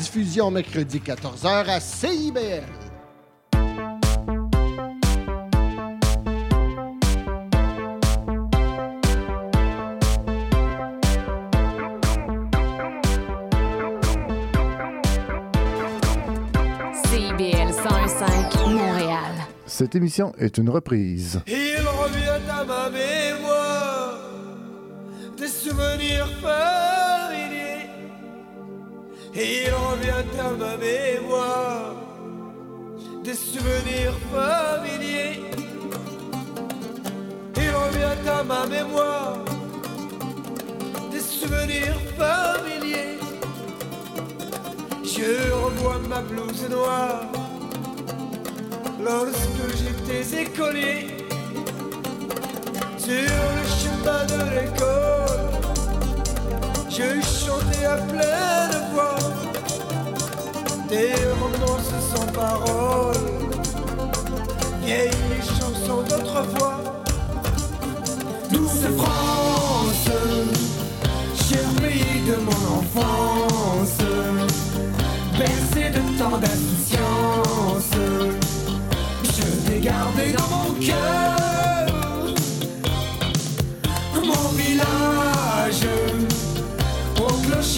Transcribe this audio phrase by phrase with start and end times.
[0.00, 2.64] diffusion mercredi 14h à CIBL.
[17.04, 19.20] CIBL 105 Montréal.
[19.66, 21.42] Cette émission est une reprise.
[21.46, 24.18] Il revient à ma mémoire
[25.36, 26.26] des souvenirs.
[29.32, 31.94] Il revient à ma mémoire
[33.22, 35.40] des souvenirs familiers.
[37.56, 39.38] Il revient à ma mémoire
[41.12, 43.18] des souvenirs familiers.
[45.04, 47.30] Je revois ma blouse noire
[49.00, 51.06] lorsque j'étais écolier
[52.98, 55.59] sur le chemin de l'école.
[57.00, 59.16] Je chantais à pleine voix.
[60.86, 63.16] Des romances sans parole,
[64.84, 66.78] vieilles chansons d'autrefois.
[68.52, 70.10] Douce France,
[71.48, 74.02] cher pays de mon enfance,
[75.38, 77.96] bercé de tant d'insouciance.
[79.24, 81.76] Je t'ai gardé dans mon cœur.
[84.22, 85.86] Mon village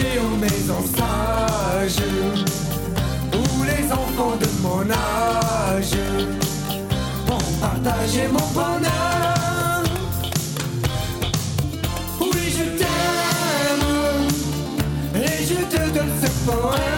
[0.02, 2.04] Aux maisons sages
[3.32, 5.96] Où les enfants de mon âge
[7.30, 9.82] Ont partagé mon bonheur
[12.20, 13.86] Oui, je t'aime
[15.16, 16.92] Et je te donne ce poème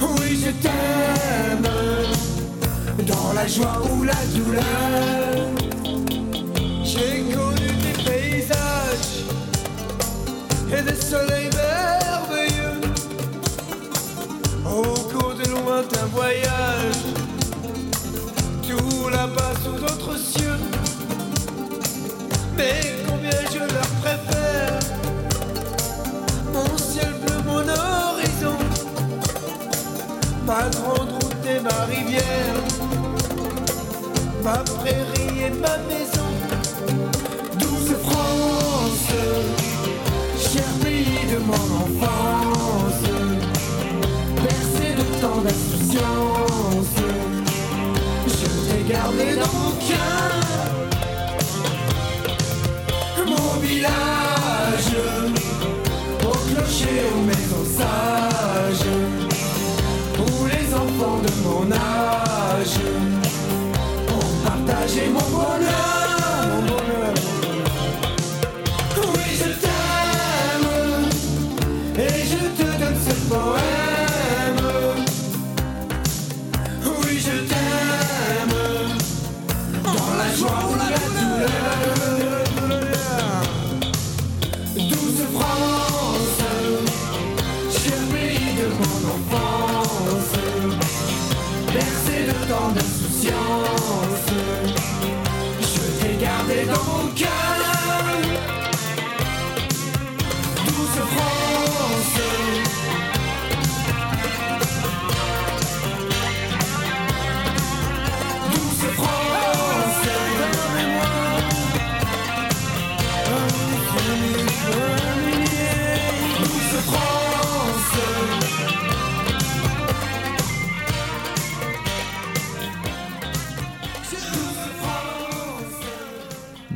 [0.00, 1.68] oui, je t'aime
[3.06, 5.17] dans la joie ou la douleur.
[10.72, 12.80] Et des soleils merveilleux
[14.66, 17.04] au cours de lointains voyages.
[18.68, 20.60] Tout là-bas sous d'autres cieux,
[22.56, 24.78] mais combien je leur préfère
[26.52, 28.56] mon ciel bleu, mon horizon
[30.48, 32.54] ma grande route et ma rivière,
[34.42, 36.27] ma prairie et ma maison.
[42.02, 43.02] Enfance,
[44.42, 46.96] bercé de tant d'insouciance,
[48.26, 50.32] je t'ai gardé dans mon cœur.
[53.26, 54.92] Mon village,
[56.24, 58.07] au clocher, aux maisons sages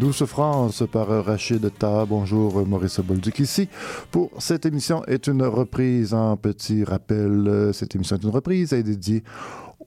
[0.02, 2.04] Douce France par Rachid Ta.
[2.04, 3.68] Bonjour, Maurice Bolduc ici.
[4.10, 7.70] Pour cette émission est une reprise en petit rappel.
[7.72, 8.72] Cette émission est une reprise.
[8.72, 9.22] Elle est dédiée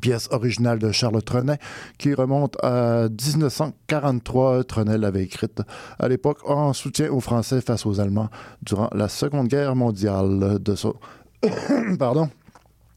[0.00, 1.58] pièce originale de Charles Trenet
[1.98, 4.64] qui remonte à 1943.
[4.64, 5.62] Trenet l'avait écrite
[5.98, 8.28] à l'époque en soutien aux Français face aux Allemands
[8.62, 10.58] durant la Seconde Guerre mondiale.
[10.60, 10.94] De son...
[11.98, 12.30] Pardon.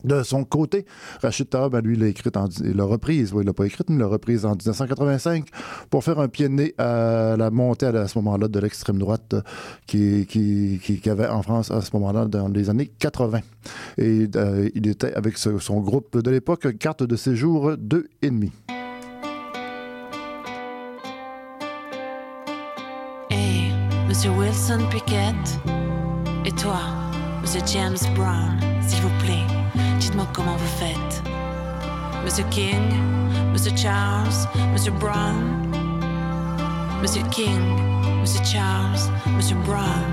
[0.04, 0.86] De son côté,
[1.22, 2.08] Rachid Taha, lui, l'a
[2.74, 5.48] l'a reprise, oui, il l'a pas écrite, mais l'a reprise en 1985
[5.90, 9.34] pour faire un pied de nez à la montée à, ce moment-là de l'extrême droite
[9.34, 9.42] euh,
[9.88, 13.40] qui, qui, avait en France à ce moment-là dans les années 80.
[13.98, 18.04] Et euh, il était avec son groupe de l'époque, carte de séjour 2,5.
[18.22, 18.52] et demi.
[24.16, 25.60] Monsieur Wilson Pickett,
[26.46, 26.80] et toi,
[27.42, 29.65] Monsieur James Brown, s'il vous plaît
[30.00, 31.24] dites-moi comment vous faites.
[32.24, 32.82] Monsieur King,
[33.54, 35.72] Monsieur Charles, Monsieur Brown.
[37.02, 37.62] Monsieur King,
[38.22, 40.06] Monsieur Charles, Monsieur Brown.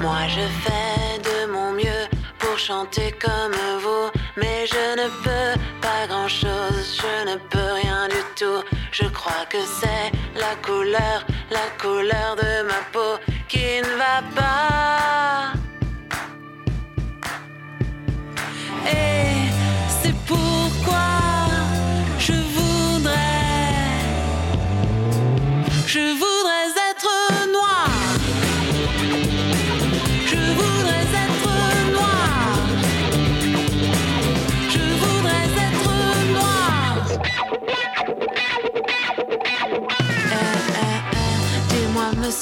[0.00, 2.04] Moi je fais de mon mieux
[2.38, 8.08] pour chanter comme vous, mais je ne peux pas grand chose, je ne peux rien
[8.08, 8.62] du tout.
[8.92, 13.18] Je crois que c'est la couleur, la couleur de ma peau
[13.48, 15.53] qui ne va pas.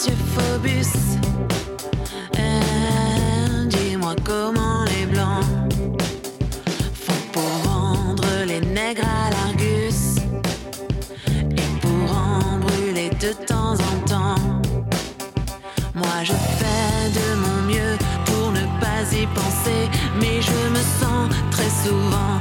[0.03, 1.19] Monsieur Phobus.
[2.37, 5.45] Eh, Dis-moi comment les blancs
[6.93, 10.17] font pour vendre les nègres à l'Argus
[11.51, 14.63] et pour en brûler de temps en temps.
[15.95, 19.89] Moi je fais de mon mieux pour ne pas y penser,
[20.21, 22.32] mais je me sens très souvent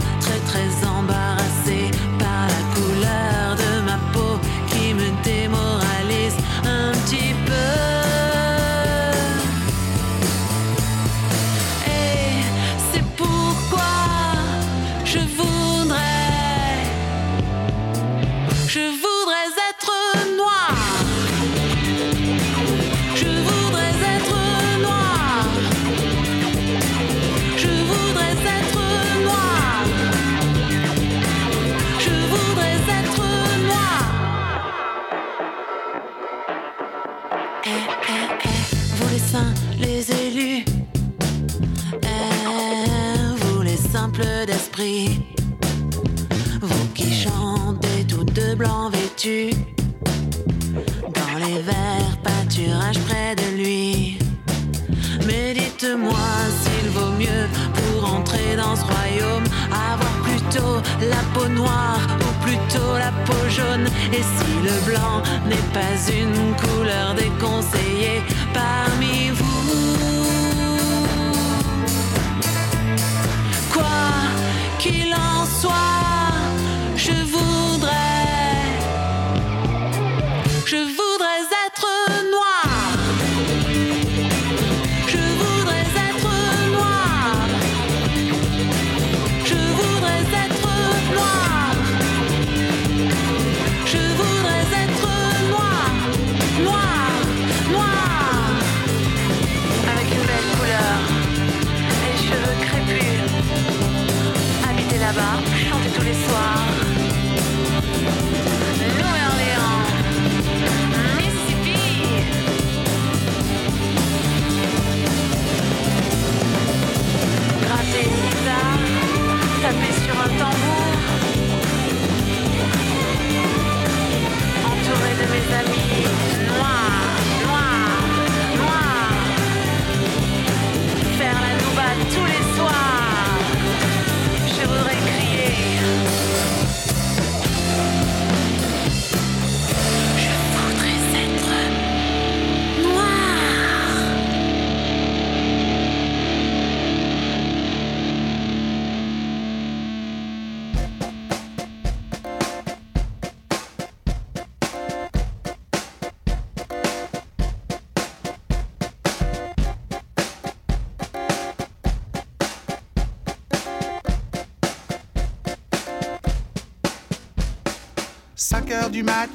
[64.14, 68.22] Et si le blanc n'est pas une couleur déconseillée
[68.54, 68.81] parmi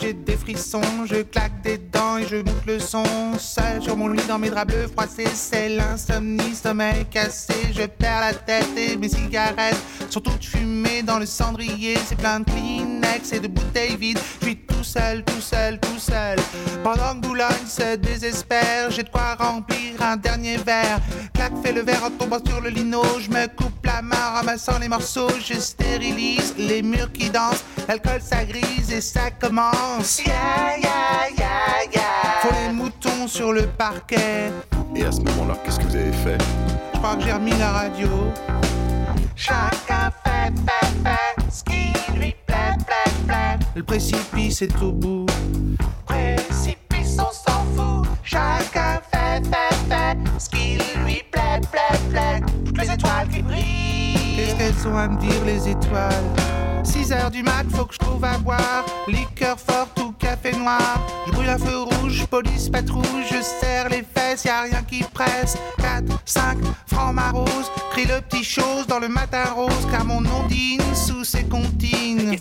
[0.01, 3.05] j'ai des frissons, je claque des dents et je boucle le son.
[3.39, 7.55] Seul sur mon lit dans mes draps bleus froissés, c'est l'insomnie, sommeil cassé.
[7.73, 9.77] Je perds la tête et mes cigarettes
[10.11, 11.97] sont toutes fumées dans le cendrier.
[12.07, 14.19] C'est plein de Kleenex et de bouteilles vides.
[14.41, 16.39] Je suis tout seul, tout seul, tout seul.
[16.85, 21.01] Pendant que Boulogne se désespère, j'ai de quoi remplir un dernier verre.
[21.35, 23.03] Clac, fait le verre en tombant sur le lino.
[23.21, 25.31] Je me coupe la main en ramassant les morceaux.
[25.41, 27.65] Je stérilise les murs qui dansent.
[27.89, 30.19] L'alcool ça grise et ça commence.
[30.19, 32.41] Yeah, yeah, yeah, yeah.
[32.43, 34.51] Faut les moutons sur le parquet.
[34.95, 36.39] Et à ce moment-là, qu'est-ce que vous avez fait?
[36.93, 38.09] Je crois que j'ai remis la radio.
[39.35, 43.59] Chacun fait, fait, fait ce qui lui plaît, plaît, plaît.
[43.75, 45.27] Le précipice est au bout.
[46.07, 46.77] Précipice,
[47.15, 48.09] on s'en fout.
[48.23, 52.41] Chacun fait, fait, fait ce qui lui plaît, plaît, plaît.
[52.65, 54.37] Toutes les étoiles qui brillent.
[54.37, 56.25] Qu'est-ce qu'elles ont à me dire, les étoiles?
[56.85, 58.85] 6 heures du mat, faut que je trouve à boire.
[59.09, 61.01] Liqueur forte ou café noir.
[61.27, 63.25] Je brûle un feu rouge, police patrouille.
[63.31, 65.57] Je serre les fesses, y a rien qui presse.
[65.79, 67.71] 4, 5, francs ma rose.
[67.91, 69.87] Crie le petit chose dans le matin rose.
[69.91, 72.37] Car mon nom dîne sous ses comptines.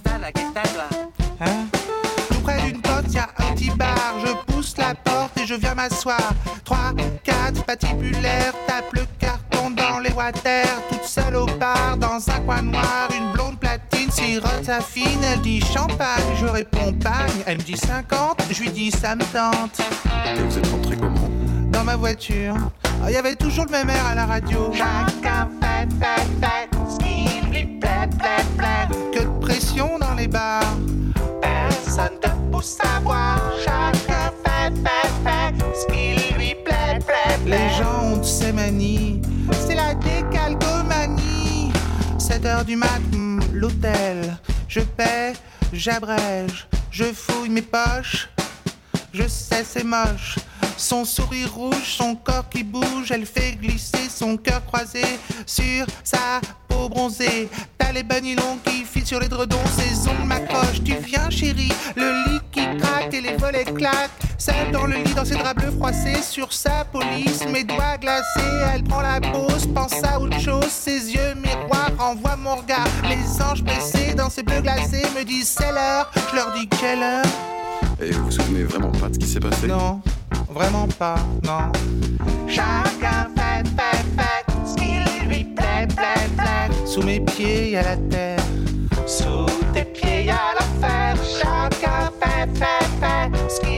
[5.75, 6.33] M'asseoir.
[6.63, 6.77] 3,
[7.23, 10.65] 4, patibulaire, tape le carton dans les water.
[10.89, 15.23] Toute seule au bar, dans un coin noir, une blonde platine sirote sa fine.
[15.23, 17.43] Elle dit champagne, je réponds pagne.
[17.45, 19.79] Elle me dit 50, je lui dis ça me tente.
[20.25, 21.29] Et vous êtes rentré comment?
[21.71, 22.55] Dans ma voiture,
[23.07, 24.71] il y avait toujours le même air à la radio.
[24.73, 28.87] Chacun fait, fait, fait ce qui lui plaît, plaît, plaît.
[29.13, 30.77] Que de pression dans les bars.
[31.41, 33.41] Personne te pousse à boire.
[33.63, 34.04] Chacun
[37.45, 39.21] Les gens ont de ces manies.
[39.67, 41.71] C'est la décalcomanie.
[42.17, 44.37] 7 heures du mat, hmm, l'hôtel.
[44.67, 45.33] Je paie,
[45.71, 46.67] j'abrège.
[46.89, 48.29] Je fouille mes poches.
[49.13, 50.37] Je sais, c'est moche.
[50.75, 55.03] Son sourire rouge, son corps qui bouge, elle fait glisser son cœur croisé
[55.45, 57.47] sur sa peau bronzée.
[57.77, 60.83] T'as les bas nylons qui filent sur les dredons, ses ongles m'accrochent.
[60.83, 64.24] Tu viens, chérie, le lit qui craque et les volets claquent.
[64.37, 68.41] Seule dans le lit, dans ses draps bleus froissés, sur sa police, mes doigts glacés.
[68.73, 70.67] Elle prend la pause, pense à autre chose.
[70.69, 72.87] Ses yeux miroirs renvoient mon regard.
[73.03, 76.11] Les anges baissés dans ses bleus glacés me disent c'est l'heure.
[76.31, 77.25] Je leur dis quelle heure?
[78.01, 79.67] Et vous vous souvenez vraiment pas de ce qui s'est passé?
[79.67, 80.01] Non,
[80.49, 81.71] vraiment pas, non.
[82.47, 86.85] Chacun fait, fait, fait ce qui lui plaît, plaît, plaît.
[86.85, 88.43] Sous mes pieds, y a la terre.
[89.07, 91.15] Sous tes pieds, y a l'enfer.
[91.39, 93.74] Chacun fait, fait, fait ce qui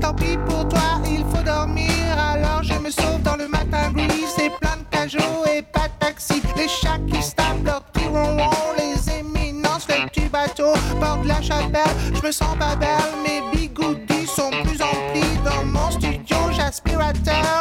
[0.00, 1.90] Tant pis pour toi, il faut dormir.
[2.18, 4.24] Alors je me sauve dans le matin gris.
[4.36, 6.42] C'est plein de cajots et pas de taxi.
[6.56, 7.34] Les chats qui se
[7.64, 8.50] leur ronron.
[8.78, 10.74] Les éminences, le petit bateau.
[11.00, 12.88] Bord de la chapelle, je me sens pas belle.
[13.24, 15.38] Mes bigoudis sont plus emplis.
[15.44, 17.53] Dans mon studio, j'aspirateur.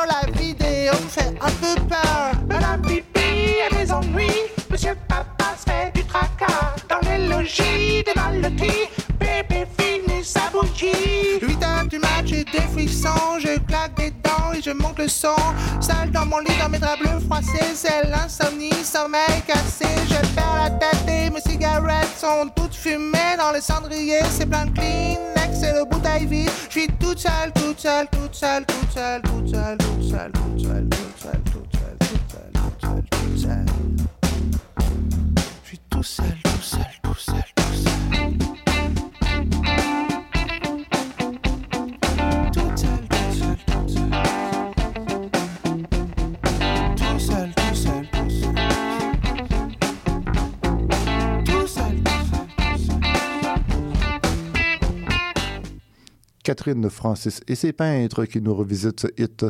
[14.63, 15.35] Je monte le son.
[15.81, 17.75] Seul dans mon lit, dans mes draps bleus froissés.
[17.75, 19.85] C'est l'insomnie, sommeil cassé.
[20.07, 24.23] Je perds la tête et mes cigarettes sont toutes fumées dans les cendriers.
[24.29, 26.49] C'est plein de Kleenex et le bouteille vide.
[26.69, 30.59] Je suis toute seule, toute seule, toute seule, toute seule, toute seule, toute seule, toute
[30.61, 33.65] seule, toute seule, toute seule, toute seule, toute seule, toute seule.
[35.63, 37.52] Je suis tout seul, tout seul, tout seul.
[56.53, 59.43] Catherine Francis et ses peintres qui nous revisitent ce hit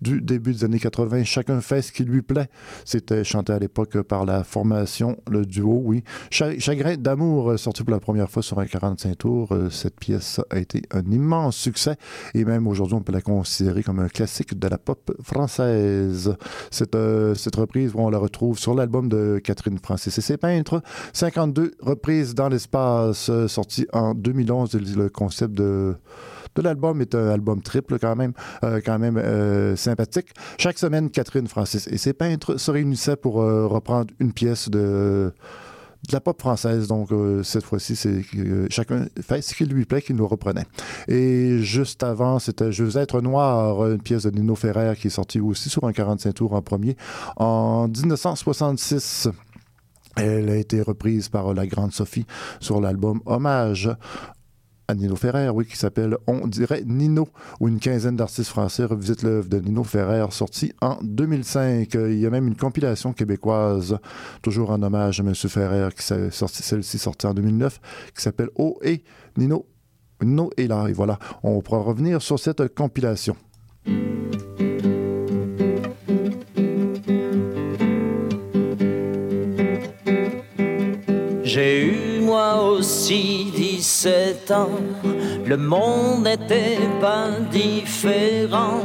[0.00, 1.24] du début des années 80.
[1.24, 2.48] Chacun fait ce qui lui plaît.
[2.86, 6.02] C'était chanté à l'époque par la formation, le duo, oui.
[6.30, 9.52] Cha- Chagrin d'amour, euh, sorti pour la première fois sur un 45 tours.
[9.52, 11.96] Euh, Cette pièce a été un immense succès
[12.32, 16.34] et même aujourd'hui, on peut la considérer comme un classique de la pop française.
[16.70, 20.80] Cette, euh, cette reprise, on la retrouve sur l'album de Catherine Francis et ses peintres.
[21.12, 24.72] 52 reprises dans l'espace, sorti en 2011.
[24.96, 25.94] Le concept de
[26.60, 28.32] l'album est un album triple quand même,
[28.64, 30.28] euh, quand même euh, sympathique.
[30.58, 35.32] Chaque semaine, Catherine Francis et ses peintres se réunissaient pour euh, reprendre une pièce de,
[36.12, 36.86] la pop française.
[36.86, 37.10] Donc,
[37.42, 38.22] cette fois-ci, c'est
[38.70, 40.64] chacun fait ce qui lui plaît, qu'il nous reprenait.
[41.08, 45.10] Et juste avant, c'était Je veux être noir, une pièce de Nino Ferrer qui est
[45.10, 46.96] sortie aussi sur un 45 tours en premier
[47.36, 49.28] en 1966.
[50.16, 52.26] Elle a été reprise par la grande Sophie
[52.60, 53.90] sur l'album Hommage
[54.90, 57.28] à Nino Ferrer, oui, qui s'appelle On dirait Nino,
[57.60, 61.94] où une quinzaine d'artistes français revisitent l'œuvre de Nino Ferrer, sortie en 2005.
[61.94, 63.98] Euh, Il y a même une compilation québécoise,
[64.40, 65.34] toujours en hommage à M.
[65.34, 67.80] Ferrer, qui celle-ci sortie en 2009,
[68.16, 69.04] qui s'appelle Oh et
[69.36, 69.66] Nino.
[70.22, 71.18] Nino est là, et voilà.
[71.42, 73.36] On pourra revenir sur cette compilation.
[84.00, 84.78] 17 ans,
[85.44, 88.80] le monde n'était pas différent.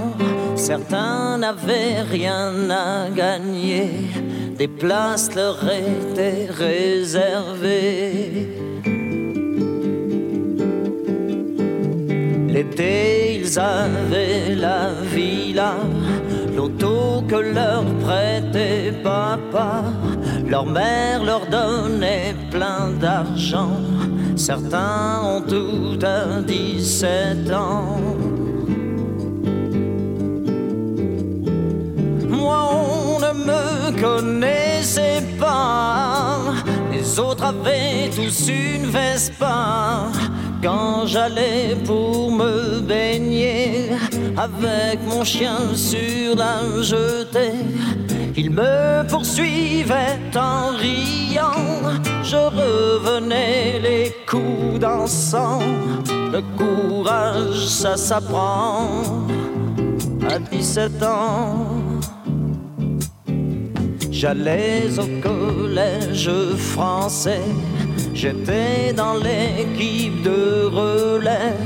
[0.55, 3.91] Certains n'avaient rien à gagner,
[4.57, 8.57] des places leur étaient réservées.
[12.49, 15.75] L'été, ils avaient la villa,
[16.55, 19.83] l'auto que leur prêtait papa.
[20.47, 23.77] Leur mère leur donnait plein d'argent.
[24.45, 27.97] Certains ont tout à 17 ans.
[32.27, 36.39] Moi, on ne me connaissait pas.
[36.91, 40.11] Les autres avaient tous une Vespa.
[40.61, 43.91] Quand j'allais pour me baigner
[44.35, 47.63] avec mon chien sur la jetée,
[48.35, 52.01] il me poursuivait en riant.
[52.23, 55.59] Je revenais les coups dansant.
[56.31, 58.87] Le courage, ça s'apprend
[60.29, 61.67] à 17 ans.
[64.11, 67.41] J'allais au collège français,
[68.13, 71.57] j'étais dans l'équipe de relais,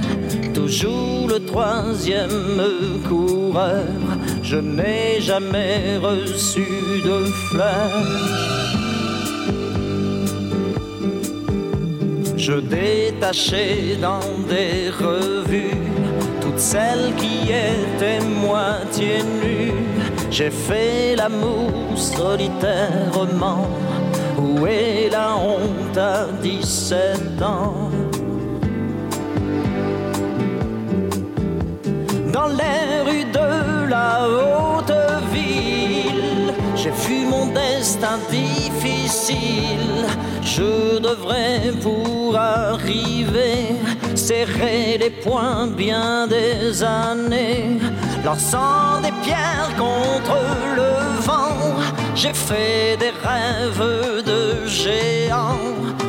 [0.55, 3.85] toujours le troisième coureur.
[4.49, 6.65] Je n'ai jamais reçu
[7.03, 8.07] de fleurs.
[12.37, 15.75] Je détachais dans des revues
[16.39, 19.73] toutes celles qui étaient moitié nues.
[20.31, 23.67] J'ai fait l'amour solitairement.
[24.37, 27.89] Où est la honte à 17 ans?
[32.31, 32.86] Dans les rues de la
[34.27, 34.93] haute
[35.33, 40.05] ville, j'ai vu mon destin difficile.
[40.41, 43.75] Je devrais pour arriver
[44.15, 47.79] serrer les poings bien des années,
[48.25, 50.37] lançant des pierres contre
[50.75, 51.77] le vent.
[52.15, 55.59] J'ai fait des rêves de géant.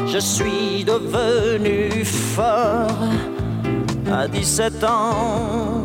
[0.06, 2.88] Je suis devenu fort
[4.10, 5.84] à 17 ans.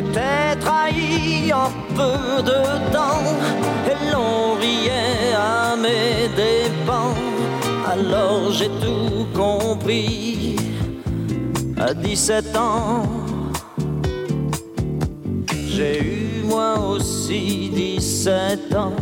[0.00, 3.20] J'étais trahi en peu de temps
[3.86, 7.14] et l'on riait à mes dépens.
[7.86, 10.56] Alors j'ai tout compris
[11.76, 13.02] à 17 ans.
[15.68, 18.96] J'ai eu moi aussi 17 ans.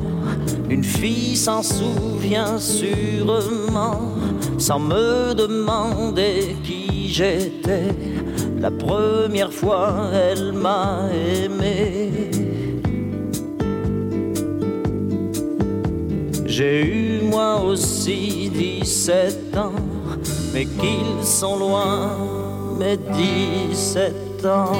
[0.68, 4.00] Une fille s'en souvient sûrement,
[4.58, 7.94] sans me demander qui j'étais.
[8.60, 12.10] La première fois, elle m'a aimé.
[16.44, 19.70] J'ai eu moi aussi 17 ans,
[20.52, 22.16] mais qu'ils sont loin,
[22.80, 24.72] mes 17 ans.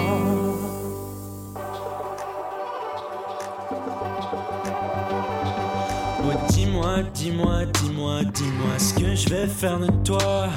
[6.21, 10.49] Oh, dis-moi, dis-moi, dis-moi, dis-moi ce que je vais faire de toi.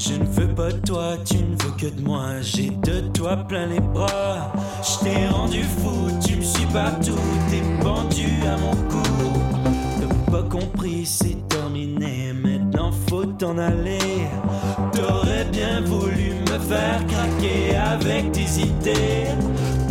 [0.00, 2.40] Je ne veux pas de toi, tu ne veux que de moi.
[2.40, 4.50] J'ai de toi plein les bras.
[4.82, 7.20] Je t'ai rendu fou, tu me suis partout.
[7.50, 9.02] T'es pendu à mon cou.
[10.00, 12.32] T'as pas compris, c'est terminé.
[12.32, 14.26] Maintenant faut t'en aller.
[14.94, 19.28] T'aurais bien voulu me faire craquer avec tes idées.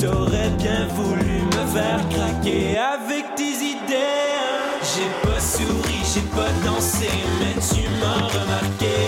[0.01, 4.39] T'aurais bien voulu me faire craquer avec tes idées.
[4.81, 8.98] J'ai pas souri, j'ai pas dansé, mais tu m'as remarqué.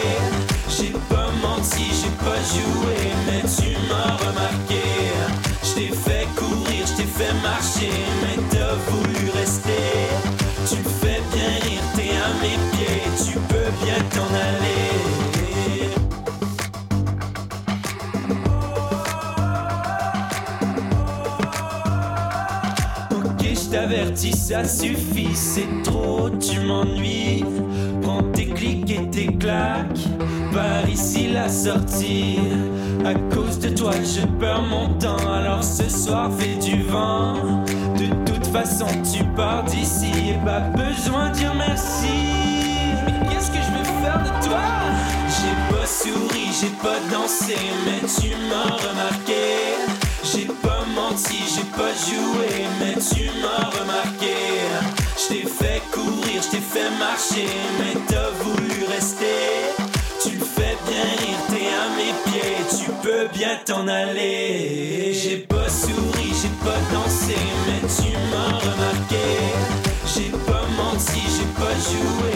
[24.51, 27.45] Ça suffit, c'est trop, tu m'ennuies.
[28.01, 30.05] Prends tes clics et tes claques,
[30.51, 32.37] par ici la sortie.
[33.05, 37.63] À cause de toi, je perds mon temps, alors ce soir fais du vent.
[37.95, 42.19] De toute façon, tu pars d'ici et pas besoin de dire merci.
[43.05, 44.67] Mais qu'est-ce que je vais faire de toi?
[45.29, 49.43] J'ai pas souri, j'ai pas dansé, mais tu m'as remarqué.
[50.25, 54.35] J'ai pas j'ai pas menti, j'ai pas joué, mais tu m'as remarqué.
[55.17, 57.47] Je t'ai fait courir, je t'ai fait marcher,
[57.79, 59.71] mais t'as voulu rester.
[60.21, 65.13] Tu le fais bien rire, t'es à mes pieds, tu peux bien t'en aller.
[65.13, 69.27] J'ai pas souri, j'ai pas dansé, mais tu m'as remarqué.
[70.13, 72.33] J'ai pas menti, j'ai pas joué,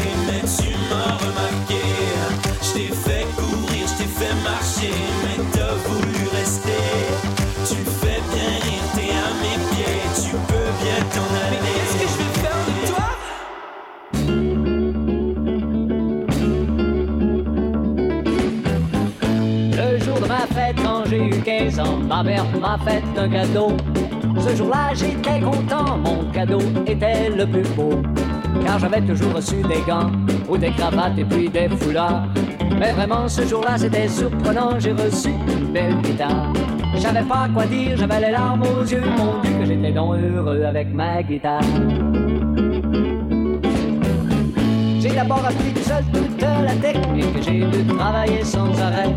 [21.16, 23.72] j'ai eu 15 ans, ma mère m'a fait un cadeau.
[24.38, 28.02] Ce jour-là, j'étais content, mon cadeau était le plus beau.
[28.64, 30.12] Car j'avais toujours reçu des gants,
[30.50, 32.28] ou des cravates et puis des foulards.
[32.80, 36.52] Mais vraiment, ce jour-là, c'était surprenant, j'ai reçu une belle guitare.
[36.94, 40.16] Je savais pas quoi dire, j'avais les larmes aux yeux, mon Dieu, que j'étais donc
[40.18, 41.62] heureux avec ma guitare.
[45.16, 49.16] D'abord appris tout seul toute la technique, j'ai dû travailler sans arrêt.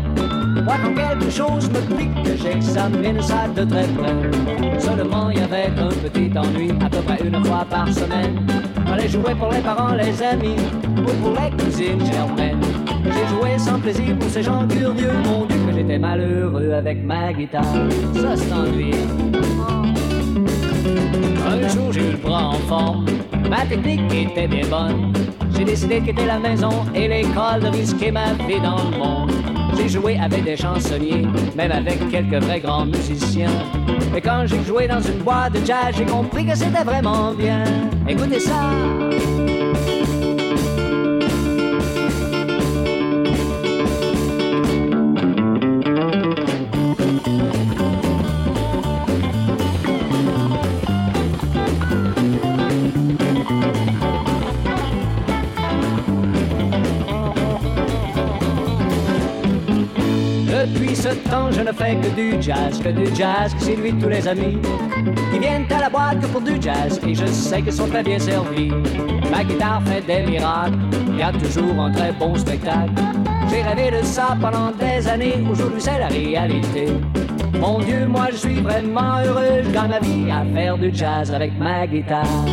[0.63, 4.79] Moi, quand quelque chose me pique, j'examine ça de très près.
[4.79, 8.47] Seulement, il y avait un petit ennui, à peu près une fois par semaine.
[8.87, 10.55] Fallait jouer pour les parents, les amis,
[10.97, 12.61] ou pour les cousines germaines.
[13.03, 17.33] J'ai joué sans plaisir pour ces gens curieux, mon Dieu, que j'étais malheureux avec ma
[17.33, 17.63] guitare.
[18.15, 19.07] Ça, c'est ennuyeux.
[21.45, 23.05] Un jour j'ai eu le bras en forme,
[23.49, 25.13] ma technique était bien bonne.
[25.59, 29.31] J'ai décidé de quitter la maison et l'école de risquer ma vie dans le monde.
[29.75, 33.51] J'ai joué avec des chansonniers, même avec quelques vrais grands musiciens.
[34.15, 37.65] Et quand j'ai joué dans une boîte de jazz, j'ai compris que c'était vraiment bien.
[38.07, 38.69] Écoutez ça.
[60.99, 64.09] Ce temps, je ne fais que du jazz, que du jazz, que c'est lui tous
[64.09, 64.57] les amis
[65.31, 68.03] qui viennent à la boîte que pour du jazz et je sais qu'ils sont très
[68.03, 68.71] bien servis.
[69.31, 72.91] Ma guitare fait des miracles, il y a toujours un très bon spectacle.
[73.49, 76.87] J'ai rêvé de ça pendant des années, aujourd'hui c'est la réalité.
[77.59, 81.31] Mon Dieu, moi je suis vraiment heureux, je gagne ma vie à faire du jazz
[81.33, 82.45] avec ma guitare.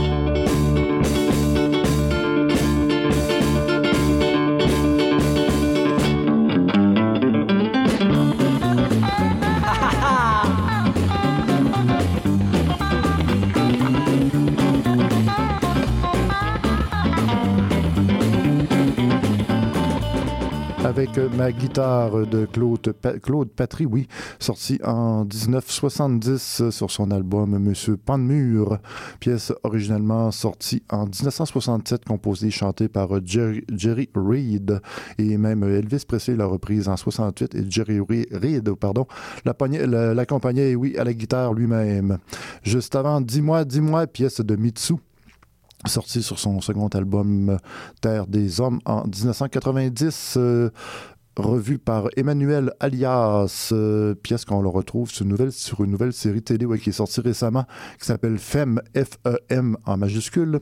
[21.18, 24.06] Ma guitare de Claude, Pa- Claude Patry, oui,
[24.38, 28.78] sorti en 1970 sur son album Monsieur Panmure,
[29.20, 34.80] pièce originellement sortie en 1967, composée et chantée par Jerry, Jerry Reed
[35.18, 39.06] et même Elvis Presley l'a reprise en 68 et Jerry Re- Reed, pardon,
[39.44, 42.18] l'accompagnait, la- l'accompagnait, oui, à la guitare lui-même.
[42.62, 44.94] Juste avant, Dis-moi, dis-moi, pièce de Mitsu
[45.84, 47.56] sorti sur son second album euh,
[48.00, 50.34] Terre des Hommes en 1990.
[50.36, 50.70] euh,
[51.36, 55.24] revu par Emmanuel Alias, euh, pièce qu'on le retrouve sur
[55.84, 57.64] une nouvelle, série télé qui est sortie récemment,
[58.00, 60.60] qui s'appelle FEM, F-E-M en majuscule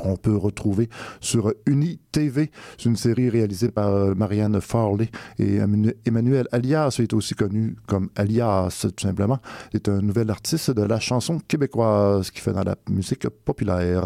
[0.00, 0.88] qu'on peut retrouver
[1.20, 2.50] sur Uni TV.
[2.78, 5.08] C'est une série réalisée par euh, Marianne Farley
[5.38, 9.38] et Emmanuel- Emmanuel Alias est aussi connu comme Alias, tout simplement.
[9.74, 14.04] est un nouvel artiste de la chanson québécoise qui fait dans la musique populaire.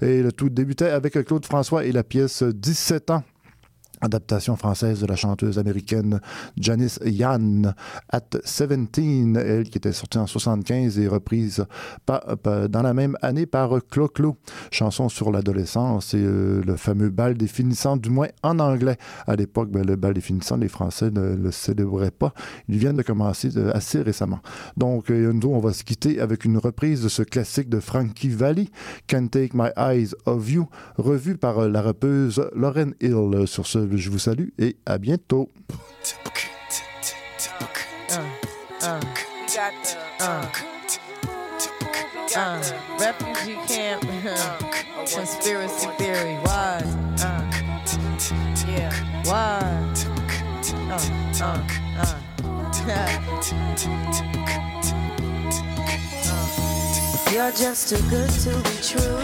[0.00, 3.22] Et le tout débutait avec Claude François et la pièce 17 ans
[4.02, 6.20] adaptation française de la chanteuse américaine
[6.56, 7.74] Janice Yann
[8.10, 8.98] at 17,
[9.36, 11.64] elle qui était sortie en 75 et reprise
[12.06, 14.36] dans la même année par Clo-Clo,
[14.70, 18.96] chanson sur l'adolescence et euh, le fameux bal définissant, du moins en anglais.
[19.26, 22.34] À l'époque, ben, le bal définissant, les Français ne le célébraient pas.
[22.68, 24.40] Ils viennent de commencer euh, assez récemment.
[24.76, 28.70] Donc, euh, on va se quitter avec une reprise de ce classique de Frankie Valli,
[29.06, 33.46] Can't Take My Eyes Off You, revu par euh, la rappeuse Lauren Hill.
[33.46, 35.50] Sur ce, je vous salue et à bientôt.
[57.32, 59.18] You're just too good to be true.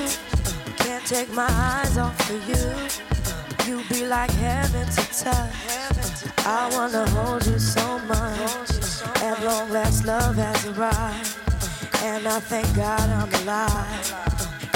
[0.76, 3.27] Can't take my eyes off of you.
[3.68, 5.52] You be like heaven to touch.
[6.46, 8.70] I wanna hold you so much.
[9.22, 11.36] At long last, love has arrived.
[12.02, 14.14] And I thank God I'm alive.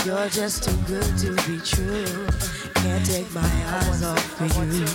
[0.05, 2.27] You're just too good to be true.
[2.83, 4.87] Can't take my eyes off of you.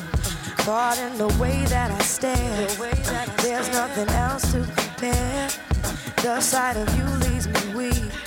[0.61, 2.67] thought and the way that I stare.
[3.41, 5.49] There's nothing else to compare.
[6.21, 8.26] The sight of you leaves me weak.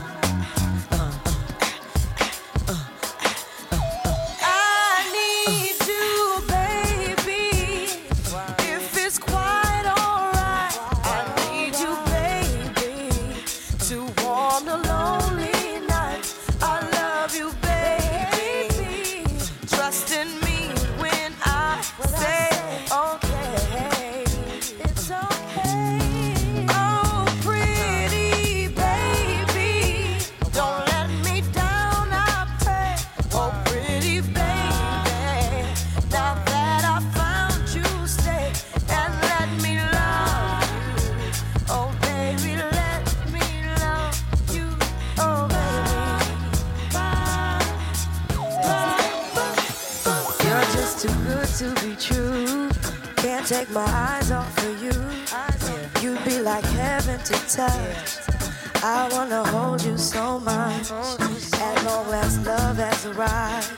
[53.73, 54.91] My eyes off of you.
[56.01, 58.17] You'd be like heaven to touch.
[58.83, 60.91] I wanna hold you so much.
[60.91, 63.71] As long as love has arrived.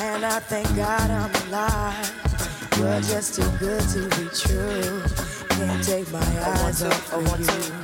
[0.00, 2.12] And I thank God I'm alive.
[2.78, 5.02] You're just too good to be true.
[5.48, 7.83] Can't take my eyes off of you.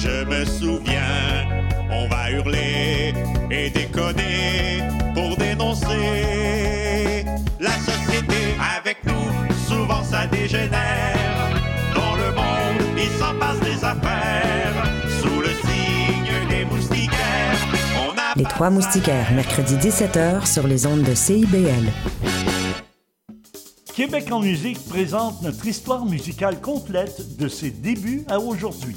[0.00, 1.46] Je me souviens.
[1.90, 3.12] On va hurler
[3.50, 4.82] et déconner
[5.14, 7.24] pour dénoncer
[7.58, 9.12] la société avec nous.
[9.68, 11.50] Souvent ça dégénère.
[11.94, 14.84] Dans le monde, il s'en passe des affaires.
[15.20, 17.58] Sous le signe des moustiquaires,
[17.96, 21.92] on a Les Trois Moustiquaires, mercredi 17h sur les ondes de CIBL.
[23.94, 28.96] Québec en musique présente notre histoire musicale complète de ses débuts à aujourd'hui.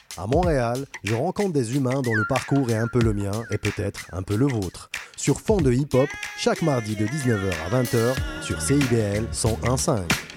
[0.17, 3.57] À Montréal, je rencontre des humains dont le parcours est un peu le mien et
[3.57, 4.89] peut-être un peu le vôtre.
[5.15, 10.30] Sur fond de hip-hop, chaque mardi de 19h à 20h sur CIBL 101.5.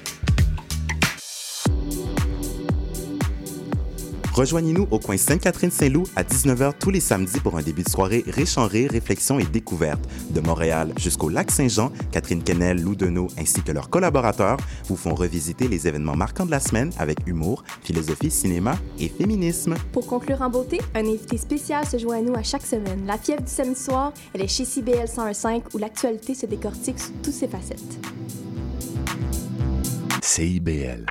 [4.34, 8.58] Rejoignez-nous au coin Sainte-Catherine-Saint-Loup à 19h tous les samedis pour un début de soirée riche
[8.58, 10.00] en rire, réflexion et découverte.
[10.30, 15.14] De Montréal jusqu'au lac Saint-Jean, Catherine Kennel, Lou Deneau ainsi que leurs collaborateurs vous font
[15.14, 19.76] revisiter les événements marquants de la semaine avec humour, philosophie, cinéma et féminisme.
[19.92, 23.06] Pour conclure en beauté, un invité spécial se joint à nous à chaque semaine.
[23.06, 27.12] La fièvre du samedi soir, elle est chez CBL 101.5 où l'actualité se décortique sous
[27.22, 28.00] toutes ses facettes.
[30.22, 31.06] CIBL.